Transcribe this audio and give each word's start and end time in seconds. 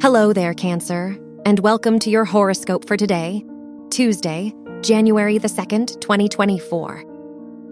Hello 0.00 0.32
there, 0.32 0.54
Cancer, 0.54 1.18
and 1.44 1.58
welcome 1.58 1.98
to 1.98 2.08
your 2.08 2.24
horoscope 2.24 2.86
for 2.86 2.96
today, 2.96 3.44
Tuesday, 3.90 4.54
January 4.80 5.38
the 5.38 5.48
2nd, 5.48 6.00
2024. 6.00 7.04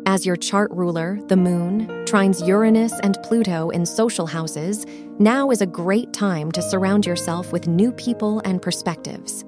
As 0.06 0.27
your 0.27 0.35
chart 0.35 0.73
ruler, 0.73 1.21
the 1.29 1.37
moon, 1.37 1.87
trines 2.04 2.45
Uranus 2.45 2.93
and 3.04 3.17
Pluto 3.22 3.71
in 3.71 3.87
social 3.87 4.26
houses, 4.26 4.85
now 5.21 5.51
is 5.51 5.61
a 5.61 5.67
great 5.67 6.12
time 6.12 6.51
to 6.51 6.61
surround 6.62 7.07
yourself 7.07 7.53
with 7.53 7.69
new 7.69 7.93
people 7.93 8.40
and 8.45 8.61
perspectives. 8.61 9.45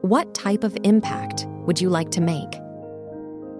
What 0.00 0.32
type 0.34 0.64
of 0.64 0.78
impact 0.84 1.46
would 1.66 1.78
you 1.78 1.90
like 1.90 2.10
to 2.12 2.22
make? 2.22 2.52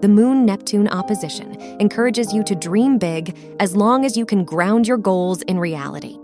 The 0.01 0.09
Moon 0.09 0.43
Neptune 0.43 0.87
opposition 0.87 1.53
encourages 1.79 2.33
you 2.33 2.43
to 2.45 2.55
dream 2.55 2.97
big 2.97 3.37
as 3.59 3.75
long 3.75 4.05
as 4.05 4.17
you 4.17 4.25
can 4.25 4.43
ground 4.43 4.87
your 4.87 4.97
goals 4.97 5.43
in 5.43 5.59
reality. 5.59 6.17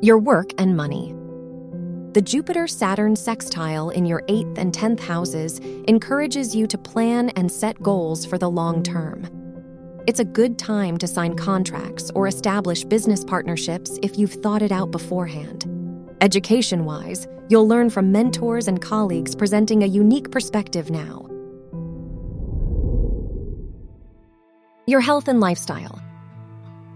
Your 0.00 0.18
work 0.18 0.52
and 0.58 0.76
money. 0.76 1.12
The 2.12 2.22
Jupiter 2.22 2.68
Saturn 2.68 3.16
sextile 3.16 3.90
in 3.90 4.06
your 4.06 4.22
8th 4.28 4.56
and 4.56 4.72
10th 4.72 5.00
houses 5.00 5.58
encourages 5.88 6.54
you 6.54 6.68
to 6.68 6.78
plan 6.78 7.30
and 7.30 7.50
set 7.50 7.82
goals 7.82 8.24
for 8.24 8.38
the 8.38 8.48
long 8.48 8.84
term. 8.84 9.28
It's 10.06 10.20
a 10.20 10.24
good 10.24 10.56
time 10.56 10.98
to 10.98 11.08
sign 11.08 11.34
contracts 11.34 12.12
or 12.14 12.28
establish 12.28 12.84
business 12.84 13.24
partnerships 13.24 13.98
if 14.00 14.16
you've 14.16 14.34
thought 14.34 14.62
it 14.62 14.70
out 14.70 14.92
beforehand. 14.92 15.66
Education 16.20 16.84
wise, 16.84 17.26
you'll 17.48 17.66
learn 17.66 17.90
from 17.90 18.12
mentors 18.12 18.68
and 18.68 18.80
colleagues 18.80 19.34
presenting 19.34 19.82
a 19.82 19.86
unique 19.86 20.30
perspective 20.30 20.92
now. 20.92 21.26
Your 24.86 25.00
health 25.00 25.26
and 25.26 25.40
lifestyle. 25.40 26.00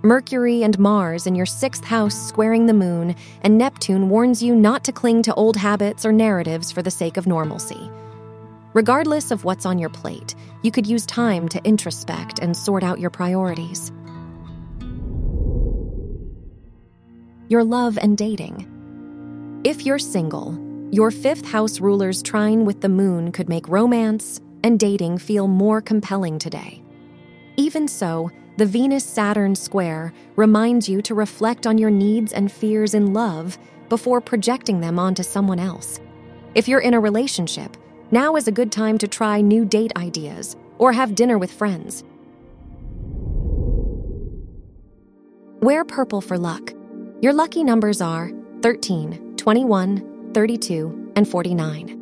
Mercury 0.04 0.64
and 0.64 0.76
Mars 0.80 1.28
in 1.28 1.36
your 1.36 1.46
sixth 1.46 1.84
house 1.84 2.16
squaring 2.16 2.66
the 2.66 2.74
moon, 2.74 3.14
and 3.42 3.56
Neptune 3.56 4.08
warns 4.08 4.42
you 4.42 4.52
not 4.52 4.82
to 4.82 4.90
cling 4.90 5.22
to 5.22 5.34
old 5.34 5.56
habits 5.56 6.04
or 6.04 6.10
narratives 6.10 6.72
for 6.72 6.82
the 6.82 6.90
sake 6.90 7.16
of 7.16 7.28
normalcy. 7.28 7.88
Regardless 8.74 9.30
of 9.30 9.44
what's 9.44 9.64
on 9.64 9.78
your 9.78 9.90
plate, 9.90 10.34
you 10.62 10.72
could 10.72 10.88
use 10.88 11.06
time 11.06 11.48
to 11.50 11.62
introspect 11.62 12.40
and 12.40 12.56
sort 12.56 12.82
out 12.82 12.98
your 12.98 13.10
priorities. 13.10 13.92
Your 17.48 17.62
love 17.62 17.96
and 17.96 18.18
dating. 18.18 19.60
If 19.62 19.86
you're 19.86 20.00
single, 20.00 20.58
your 20.90 21.12
fifth 21.12 21.46
house 21.46 21.78
ruler's 21.78 22.24
trine 22.24 22.64
with 22.64 22.80
the 22.80 22.88
moon 22.88 23.30
could 23.30 23.48
make 23.48 23.68
romance 23.68 24.40
and 24.64 24.80
dating 24.80 25.18
feel 25.18 25.46
more 25.46 25.80
compelling 25.80 26.40
today. 26.40 26.82
Even 27.72 27.88
so, 27.88 28.30
the 28.58 28.66
Venus 28.66 29.02
Saturn 29.02 29.54
square 29.54 30.12
reminds 30.36 30.90
you 30.90 31.00
to 31.00 31.14
reflect 31.14 31.66
on 31.66 31.78
your 31.78 31.90
needs 31.90 32.34
and 32.34 32.52
fears 32.52 32.92
in 32.92 33.14
love 33.14 33.56
before 33.88 34.20
projecting 34.20 34.82
them 34.82 34.98
onto 34.98 35.22
someone 35.22 35.58
else. 35.58 35.98
If 36.54 36.68
you're 36.68 36.82
in 36.82 36.92
a 36.92 37.00
relationship, 37.00 37.78
now 38.10 38.36
is 38.36 38.46
a 38.46 38.52
good 38.52 38.70
time 38.70 38.98
to 38.98 39.08
try 39.08 39.40
new 39.40 39.64
date 39.64 39.90
ideas 39.96 40.54
or 40.76 40.92
have 40.92 41.14
dinner 41.14 41.38
with 41.38 41.50
friends. 41.50 42.04
Wear 45.62 45.82
purple 45.86 46.20
for 46.20 46.36
luck. 46.36 46.74
Your 47.22 47.32
lucky 47.32 47.64
numbers 47.64 48.02
are 48.02 48.32
13, 48.60 49.36
21, 49.38 50.32
32, 50.34 51.12
and 51.16 51.26
49. 51.26 52.01